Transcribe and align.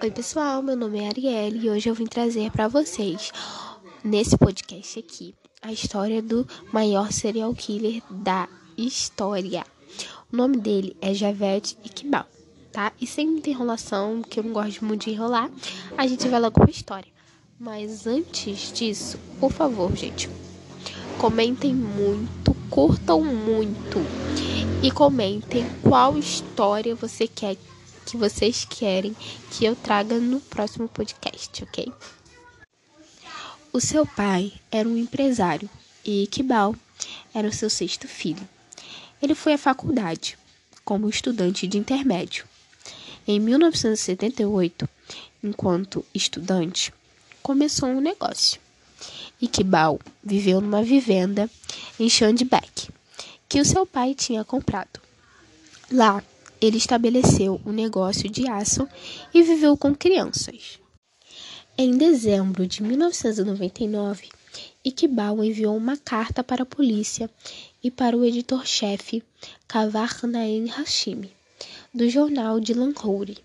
Oi, 0.00 0.12
pessoal, 0.12 0.62
meu 0.62 0.76
nome 0.76 1.00
é 1.00 1.08
Arielle 1.08 1.66
e 1.66 1.68
hoje 1.68 1.88
eu 1.88 1.94
vim 1.94 2.06
trazer 2.06 2.52
para 2.52 2.68
vocês, 2.68 3.32
nesse 4.04 4.38
podcast 4.38 4.96
aqui, 4.96 5.34
a 5.60 5.72
história 5.72 6.22
do 6.22 6.46
maior 6.72 7.10
serial 7.10 7.52
killer 7.52 8.00
da 8.08 8.48
história. 8.76 9.66
O 10.32 10.36
nome 10.36 10.58
dele 10.58 10.96
é 11.00 11.12
Javed 11.12 11.76
Iqbal, 11.84 12.26
tá? 12.70 12.92
E 13.00 13.08
sem 13.08 13.26
muita 13.26 13.50
enrolação, 13.50 14.22
que 14.22 14.38
eu 14.38 14.44
não 14.44 14.52
gosto 14.52 14.84
muito 14.84 15.06
de 15.06 15.10
enrolar, 15.10 15.50
a 15.96 16.06
gente 16.06 16.28
vai 16.28 16.40
logo 16.40 16.60
pra 16.60 16.70
história. 16.70 17.10
Mas 17.58 18.06
antes 18.06 18.72
disso, 18.72 19.18
por 19.40 19.50
favor, 19.50 19.96
gente, 19.96 20.30
comentem 21.18 21.74
muito, 21.74 22.54
curtam 22.70 23.24
muito 23.24 23.98
e 24.80 24.92
comentem 24.92 25.68
qual 25.82 26.16
história 26.16 26.94
você 26.94 27.26
quer 27.26 27.56
que 28.08 28.16
vocês 28.16 28.64
querem 28.64 29.14
que 29.50 29.66
eu 29.66 29.76
traga 29.76 30.18
no 30.18 30.40
próximo 30.40 30.88
podcast, 30.88 31.62
ok? 31.62 31.92
O 33.70 33.82
seu 33.82 34.06
pai 34.06 34.50
era 34.70 34.88
um 34.88 34.96
empresário 34.96 35.68
e 36.02 36.22
Iqbal 36.22 36.74
era 37.34 37.46
o 37.46 37.52
seu 37.52 37.68
sexto 37.68 38.08
filho. 38.08 38.48
Ele 39.20 39.34
foi 39.34 39.52
à 39.52 39.58
faculdade 39.58 40.38
como 40.86 41.06
estudante 41.10 41.66
de 41.66 41.76
intermédio. 41.76 42.46
Em 43.26 43.38
1978, 43.38 44.88
enquanto 45.44 46.02
estudante, 46.14 46.94
começou 47.42 47.90
um 47.90 48.00
negócio. 48.00 48.58
Iqbal 49.38 50.00
viveu 50.24 50.62
numa 50.62 50.82
vivenda 50.82 51.50
em 52.00 52.08
Shandbeck, 52.08 52.88
que 53.46 53.60
o 53.60 53.66
seu 53.66 53.84
pai 53.84 54.14
tinha 54.14 54.42
comprado. 54.44 54.98
Lá, 55.92 56.24
ele 56.60 56.76
estabeleceu 56.76 57.60
um 57.64 57.72
negócio 57.72 58.28
de 58.28 58.48
aço 58.48 58.88
e 59.32 59.42
viveu 59.42 59.76
com 59.76 59.94
crianças. 59.94 60.78
Em 61.76 61.96
dezembro 61.96 62.66
de 62.66 62.82
1999, 62.82 64.28
Iqbal 64.84 65.44
enviou 65.44 65.76
uma 65.76 65.96
carta 65.96 66.42
para 66.42 66.64
a 66.64 66.66
polícia 66.66 67.30
e 67.82 67.90
para 67.90 68.16
o 68.16 68.24
editor-chefe 68.24 69.22
Kavar 69.68 70.26
Naim 70.26 70.66
Hashimi, 70.66 71.32
do 71.94 72.08
jornal 72.08 72.58
de 72.58 72.74
Lahore, 72.74 73.38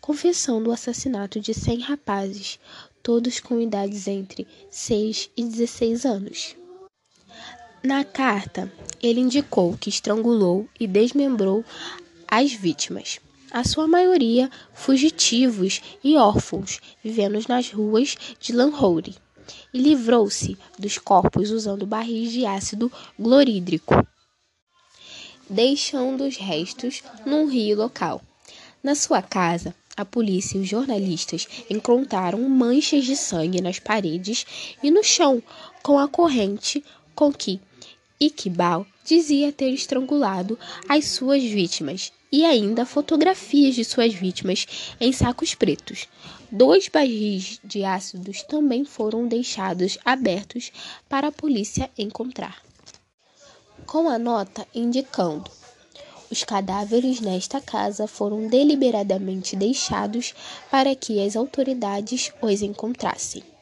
confessando 0.00 0.70
o 0.70 0.72
assassinato 0.72 1.40
de 1.40 1.52
100 1.52 1.80
rapazes, 1.80 2.60
todos 3.02 3.40
com 3.40 3.60
idades 3.60 4.06
entre 4.06 4.46
6 4.70 5.30
e 5.36 5.44
16 5.44 6.04
anos. 6.04 6.56
Na 7.82 8.04
carta, 8.04 8.72
ele 9.02 9.20
indicou 9.20 9.76
que 9.76 9.90
estrangulou 9.90 10.68
e 10.78 10.86
desmembrou 10.86 11.64
as 12.28 12.52
vítimas, 12.52 13.20
a 13.50 13.64
sua 13.64 13.86
maioria 13.86 14.50
fugitivos 14.72 15.80
e 16.02 16.16
órfãos, 16.16 16.80
vivendo 17.02 17.40
nas 17.48 17.70
ruas 17.70 18.16
de 18.40 18.52
Lahore, 18.52 19.14
e 19.72 19.78
livrou-se 19.80 20.56
dos 20.78 20.98
corpos 20.98 21.50
usando 21.50 21.86
barris 21.86 22.32
de 22.32 22.46
ácido 22.46 22.90
clorídrico, 23.16 23.94
deixando 25.48 26.24
os 26.24 26.36
restos 26.36 27.02
num 27.24 27.46
rio 27.46 27.76
local. 27.76 28.22
Na 28.82 28.94
sua 28.94 29.22
casa, 29.22 29.74
a 29.96 30.04
polícia 30.04 30.58
e 30.58 30.60
os 30.60 30.68
jornalistas 30.68 31.46
encontraram 31.70 32.40
manchas 32.48 33.04
de 33.04 33.16
sangue 33.16 33.60
nas 33.60 33.78
paredes 33.78 34.44
e 34.82 34.90
no 34.90 35.04
chão, 35.04 35.42
com 35.82 35.98
a 35.98 36.08
corrente 36.08 36.84
com 37.14 37.32
que 37.32 37.60
Iqbal 38.20 38.86
dizia 39.04 39.52
ter 39.52 39.70
estrangulado 39.70 40.58
as 40.88 41.06
suas 41.06 41.42
vítimas 41.42 42.12
e 42.30 42.44
ainda 42.44 42.86
fotografias 42.86 43.74
de 43.74 43.84
suas 43.84 44.14
vítimas 44.14 44.66
em 45.00 45.12
sacos 45.12 45.54
pretos. 45.54 46.08
Dois 46.50 46.88
barris 46.88 47.60
de 47.64 47.84
ácidos 47.84 48.42
também 48.42 48.84
foram 48.84 49.26
deixados 49.26 49.98
abertos 50.04 50.72
para 51.08 51.28
a 51.28 51.32
polícia 51.32 51.90
encontrar. 51.98 52.62
Com 53.86 54.08
a 54.08 54.18
nota 54.18 54.66
indicando 54.74 55.50
os 56.30 56.42
cadáveres 56.42 57.20
nesta 57.20 57.60
casa 57.60 58.08
foram 58.08 58.48
deliberadamente 58.48 59.54
deixados 59.54 60.34
para 60.70 60.94
que 60.96 61.24
as 61.24 61.36
autoridades 61.36 62.32
os 62.42 62.62
encontrassem. 62.62 63.53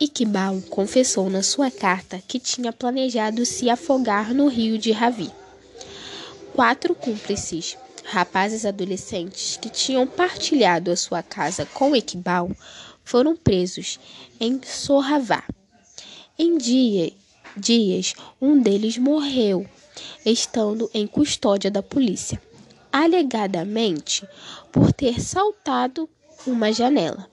Iqbal 0.00 0.62
confessou 0.70 1.28
na 1.28 1.42
sua 1.42 1.72
carta 1.72 2.22
que 2.28 2.38
tinha 2.38 2.72
planejado 2.72 3.44
se 3.44 3.68
afogar 3.68 4.32
no 4.32 4.46
rio 4.46 4.78
de 4.78 4.92
Ravi. 4.92 5.28
Quatro 6.54 6.94
cúmplices, 6.94 7.76
rapazes 8.04 8.64
adolescentes 8.64 9.56
que 9.56 9.68
tinham 9.68 10.06
partilhado 10.06 10.92
a 10.92 10.96
sua 10.96 11.20
casa 11.20 11.66
com 11.66 11.96
Iqbal, 11.96 12.48
foram 13.02 13.34
presos 13.34 13.98
em 14.38 14.60
Sorravá. 14.62 15.42
Em 16.38 16.56
dia, 16.56 17.12
dias, 17.56 18.14
um 18.40 18.62
deles 18.62 18.96
morreu, 18.98 19.66
estando 20.24 20.88
em 20.94 21.08
custódia 21.08 21.72
da 21.72 21.82
polícia, 21.82 22.40
alegadamente 22.92 24.24
por 24.70 24.92
ter 24.92 25.20
saltado 25.20 26.08
uma 26.46 26.72
janela, 26.72 27.28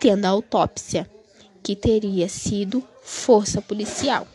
tendo 0.00 0.24
a 0.24 0.30
autópsia 0.30 1.08
que 1.62 1.76
teria 1.76 2.28
sido 2.28 2.82
força 3.02 3.60
policial. 3.60 4.26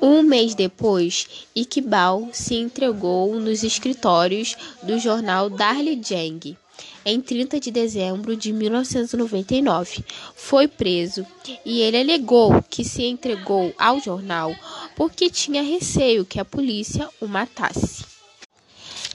Um 0.00 0.22
mês 0.22 0.54
depois, 0.54 1.46
Iqbal 1.56 2.28
se 2.32 2.54
entregou 2.54 3.34
nos 3.40 3.64
escritórios 3.64 4.56
do 4.82 4.98
jornal 4.98 5.50
Darli 5.50 6.00
Jang. 6.00 6.56
Em 7.04 7.20
30 7.20 7.58
de 7.58 7.70
dezembro 7.72 8.36
de 8.36 8.52
1999, 8.52 10.04
foi 10.36 10.68
preso 10.68 11.26
e 11.64 11.80
ele 11.80 11.98
alegou 11.98 12.62
que 12.70 12.84
se 12.84 13.02
entregou 13.04 13.74
ao 13.76 13.98
jornal 13.98 14.54
porque 14.94 15.28
tinha 15.28 15.62
receio 15.62 16.24
que 16.24 16.38
a 16.38 16.44
polícia 16.44 17.08
o 17.20 17.26
matasse. 17.26 18.07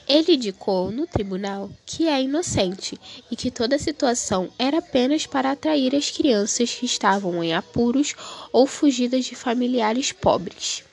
Ele 0.06 0.34
indicou 0.34 0.90
no 0.90 1.06
tribunal 1.06 1.70
que 1.86 2.06
é 2.08 2.22
inocente 2.22 3.00
e 3.30 3.36
que 3.36 3.50
toda 3.50 3.76
a 3.76 3.78
situação 3.78 4.50
era 4.58 4.78
apenas 4.78 5.26
para 5.26 5.50
atrair 5.50 5.94
as 5.94 6.10
crianças 6.10 6.74
que 6.74 6.84
estavam 6.84 7.42
em 7.42 7.54
apuros 7.54 8.14
ou 8.52 8.66
fugidas 8.66 9.24
de 9.24 9.34
familiares 9.34 10.12
pobres. 10.12 10.84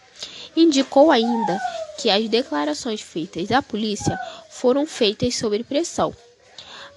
Indicou 0.56 1.12
ainda 1.12 1.60
que 1.98 2.10
as 2.10 2.28
declarações 2.30 3.02
feitas 3.02 3.52
à 3.52 3.62
polícia 3.62 4.18
foram 4.50 4.86
feitas 4.86 5.36
sob 5.36 5.62
pressão. 5.64 6.16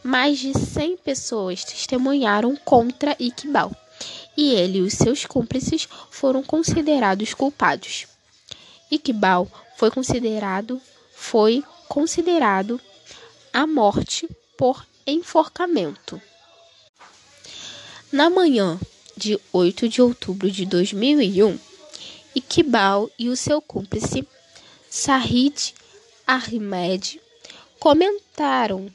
Mais 0.03 0.39
de 0.39 0.57
100 0.57 0.99
pessoas 0.99 1.65
testemunharam 1.65 2.55
contra 2.57 3.17
Iqbal 3.19 3.73
e 4.37 4.53
ele 4.53 4.79
e 4.79 4.83
os 4.83 4.95
seus 4.95 5.25
cúmplices 5.25 5.89
foram 6.11 6.43
considerados 6.43 7.35
culpados. 7.35 8.07
Iqbal 8.91 9.49
foi 9.77 9.91
considerado 9.91 10.81
foi 11.15 11.65
considerado 11.89 12.81
a 13.53 13.67
morte 13.67 14.29
por 14.57 14.87
enforcamento. 15.07 16.21
Na 18.11 18.31
manhã 18.31 18.79
de 19.17 19.39
8 19.53 19.89
de 19.89 20.03
outubro 20.03 20.51
de 20.51 20.65
2001, 20.65 21.59
Iqbal 22.35 23.11
e 23.19 23.29
o 23.29 23.37
seu 23.37 23.61
cúmplice 23.63 24.27
Sahid 24.91 25.75
Ahmed 26.27 27.21
comentaram 27.79 28.91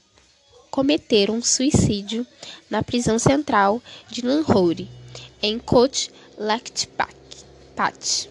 cometeram 0.69 1.41
suicídio 1.41 2.25
na 2.69 2.83
prisão 2.83 3.17
central 3.17 3.81
de 4.07 4.21
Lahore, 4.21 4.89
em 5.41 5.57
Kot 5.57 6.11
Lakhpat. 6.37 8.29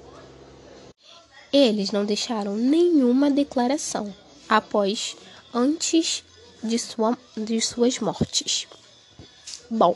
Eles 1.52 1.90
não 1.90 2.04
deixaram 2.04 2.56
nenhuma 2.56 3.30
declaração 3.30 4.14
após 4.48 5.16
antes 5.52 6.24
de, 6.62 6.78
sua, 6.78 7.16
de 7.36 7.60
suas 7.60 7.98
mortes. 7.98 8.66
Bom, 9.70 9.94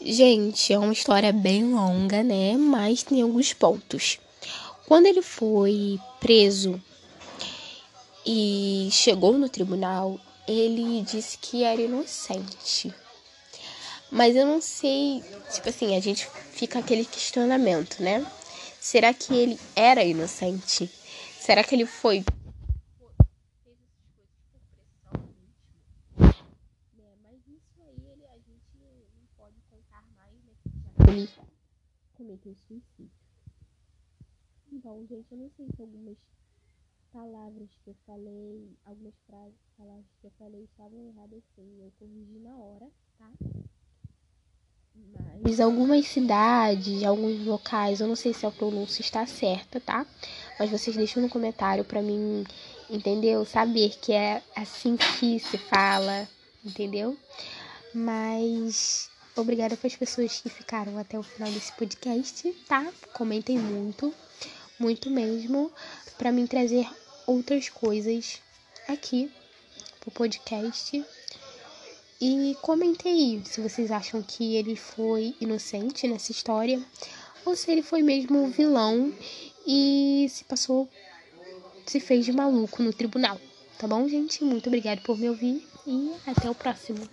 gente, 0.00 0.72
é 0.72 0.78
uma 0.78 0.92
história 0.92 1.32
bem 1.32 1.72
longa, 1.72 2.22
né? 2.22 2.56
Mas 2.56 3.02
tem 3.02 3.22
alguns 3.22 3.52
pontos. 3.52 4.18
Quando 4.86 5.06
ele 5.06 5.22
foi 5.22 5.98
preso 6.20 6.80
e 8.26 8.88
chegou 8.92 9.38
no 9.38 9.48
tribunal, 9.48 10.20
ele 10.46 11.02
disse 11.02 11.38
que 11.38 11.64
era 11.64 11.80
inocente. 11.80 12.92
Mas 14.10 14.36
eu 14.36 14.44
não 14.44 14.60
sei, 14.60 15.24
tipo 15.52 15.68
assim, 15.68 15.96
a 15.96 16.00
gente 16.00 16.28
fica 16.52 16.78
aquele 16.78 17.04
questionamento, 17.04 18.02
né? 18.02 18.26
Será 18.78 19.14
que 19.14 19.32
ele 19.34 19.58
era 19.74 20.04
inocente? 20.04 20.90
Será 21.40 21.64
que 21.64 21.74
ele 21.74 21.86
foi 21.86 22.22
ele 31.12 31.28
cometeu 32.14 32.54
suicídio. 32.66 33.10
Então, 34.72 35.06
gente, 35.06 35.26
eu 35.30 35.38
não 35.38 35.50
sei 35.56 35.66
se 35.74 35.82
algumas 35.82 36.16
palavras 37.12 37.68
que 37.84 37.90
eu 37.90 37.96
falei, 38.06 38.76
algumas 38.84 39.14
frases, 39.26 39.58
palavras 39.76 40.06
que 40.20 40.26
eu 40.26 40.32
falei 40.38 40.64
estavam 40.64 41.06
erradas 41.08 41.42
sim, 41.54 41.78
eu 41.80 41.92
corrigi 41.98 42.38
na 42.38 42.56
hora, 42.56 42.88
tá? 43.18 43.30
Mas 45.42 45.60
algumas 45.60 46.06
cidades, 46.06 47.02
alguns 47.02 47.44
locais, 47.44 48.00
eu 48.00 48.06
não 48.06 48.16
sei 48.16 48.32
se 48.32 48.46
a 48.46 48.50
pronúncia 48.50 49.02
está 49.02 49.26
certa, 49.26 49.80
tá? 49.80 50.06
Mas 50.58 50.70
vocês 50.70 50.96
deixam 50.96 51.22
no 51.22 51.28
comentário 51.28 51.84
para 51.84 52.00
mim, 52.00 52.44
entendeu? 52.88 53.44
Saber 53.44 53.90
que 54.00 54.12
é 54.12 54.42
assim 54.54 54.96
que 54.96 55.38
se 55.38 55.58
fala, 55.58 56.28
entendeu? 56.64 57.16
Mas 57.94 59.10
obrigada 59.40 59.76
para 59.76 59.86
as 59.86 59.96
pessoas 59.96 60.40
que 60.40 60.48
ficaram 60.48 60.98
até 60.98 61.18
o 61.18 61.22
final 61.22 61.50
desse 61.50 61.72
podcast, 61.72 62.50
tá? 62.68 62.92
Comentem 63.12 63.58
muito, 63.58 64.12
muito 64.78 65.10
mesmo, 65.10 65.72
para 66.18 66.32
mim 66.32 66.46
trazer 66.46 66.88
outras 67.26 67.68
coisas 67.68 68.40
aqui 68.88 69.30
pro 70.00 70.10
podcast. 70.10 71.04
E 72.20 72.56
comentem 72.62 73.12
aí 73.12 73.42
se 73.44 73.60
vocês 73.60 73.90
acham 73.90 74.22
que 74.22 74.54
ele 74.54 74.76
foi 74.76 75.34
inocente 75.40 76.06
nessa 76.06 76.30
história 76.30 76.80
ou 77.44 77.56
se 77.56 77.70
ele 77.70 77.82
foi 77.82 78.02
mesmo 78.02 78.48
vilão 78.48 79.12
e 79.66 80.26
se 80.30 80.44
passou, 80.44 80.88
se 81.86 81.98
fez 81.98 82.24
de 82.24 82.32
maluco 82.32 82.82
no 82.82 82.92
tribunal. 82.92 83.40
Tá 83.78 83.88
bom, 83.88 84.06
gente? 84.08 84.44
Muito 84.44 84.68
obrigada 84.68 85.00
por 85.00 85.18
me 85.18 85.28
ouvir 85.28 85.66
e 85.86 86.12
até 86.26 86.48
o 86.48 86.54
próximo. 86.54 87.08